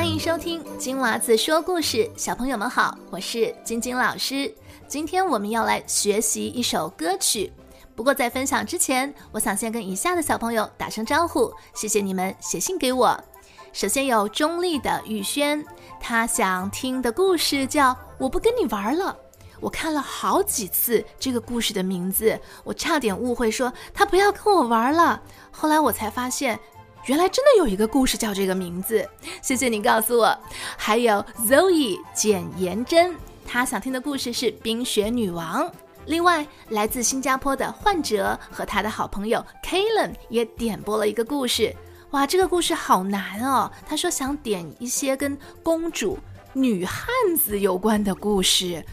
[0.00, 4.50] 欢迎收听金娃子说故事，小朋友们好，我是晶晶老师。
[4.88, 7.52] 今天我们要来学习一首歌曲。
[7.94, 13.22] 不过在分享之前，我想先跟以下的小朋友打声招呼，谢谢你们写信给我。
[13.74, 15.62] 首先有中立的雨轩，
[16.00, 19.04] 他想听的故事叫《我不跟你玩了》。
[19.60, 25.20] 我看了好几次这个故事的名字，我差点误会说他不要跟我玩了。
[25.50, 26.58] 后来我才发现。
[27.10, 29.04] 原来真的有一个故事叫这个名字，
[29.42, 30.38] 谢谢你告诉我。
[30.76, 31.14] 还有
[31.44, 35.64] Zoe 简言真，她想听的故事是《冰雪女王》。
[36.06, 41.74] 另外，来自新加坡的患者和他的好朋友 Kalen 也点播了一个故事。
[42.12, 43.68] 哇，这个故事好难哦！
[43.84, 46.16] 他说想点一些跟公主、
[46.52, 48.84] 女汉子有关的故事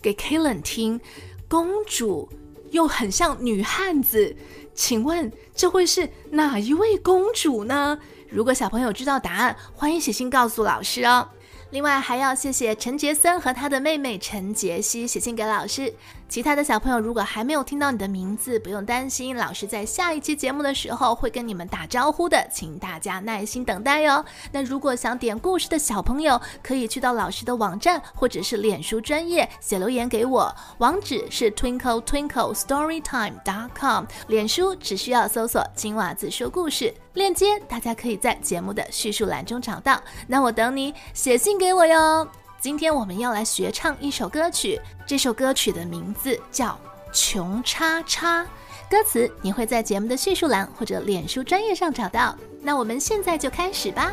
[0.00, 0.98] 给 Kalen 听，
[1.46, 2.26] 公主
[2.70, 4.36] 又很像女汉子。
[4.74, 7.98] 请问这会是哪一位公主呢？
[8.28, 11.28] 如果小朋友知道答案，欢迎写信告诉老师哦。
[11.70, 15.92] 另外还要谢谢陈杰森和他的妹妹陈杰西写信给老师。
[16.28, 24.24] 其他的小朋友如果还没有听到你的名字，不用担心，老师在下一期节目的时候会跟你们打招呼的，请大家耐心等待哟。
[24.50, 40.02] 那如果想点故事的小朋友，可以去到老师的网站或者是脸书专业写留言给我，网址是 twinkle twinkle storytime dot com，脸书只需要搜索金娃子说故事，链接大家可以在节目的叙述栏中找到。
[40.26, 42.28] 那我等你写信给我哟。
[42.60, 46.68] 今天我们要来学唱一首歌曲，这首歌曲的名字叫
[47.12, 48.42] 《穷叉叉》，
[48.90, 52.36] 歌词你会在节目的叙述栏或者脸书专业上找到。
[52.60, 54.12] 那我们现在就开始吧。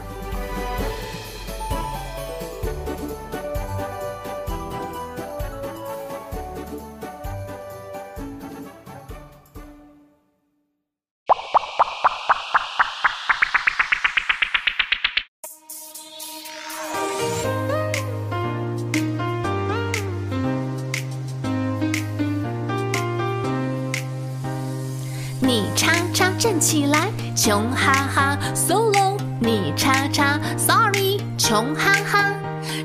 [25.54, 29.20] 你叉叉站起来，穷哈哈，solo。
[29.40, 32.34] 你叉叉，sorry，穷哈哈，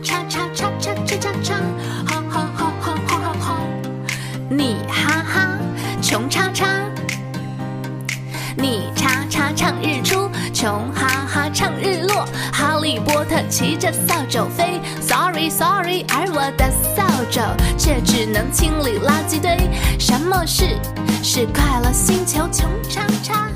[0.04, 1.54] 叉叉叉叉叉叉叉，
[2.06, 3.56] 哈哈哈哈哈哈哈。
[4.50, 5.48] 你哈哈，
[6.02, 6.66] 穷叉叉。
[8.54, 11.07] 你叉叉唱日出，穷哈。
[12.52, 17.40] 哈利波特骑着扫帚飞，sorry sorry，而我的扫帚
[17.76, 19.56] 却只能清理垃圾堆。
[19.98, 20.78] 什么事？
[21.22, 23.48] 是快乐星球穷叉叉，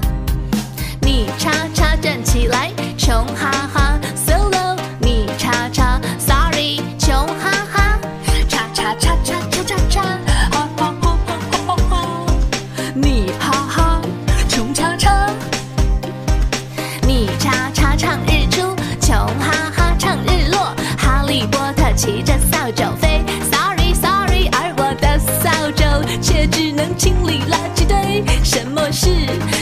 [22.03, 28.25] 骑着扫帚飞，sorry sorry，而我的扫帚却只能清理垃圾堆。
[28.43, 29.07] 什么是？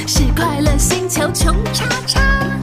[0.06, 2.59] 是快乐星球穷叉叉。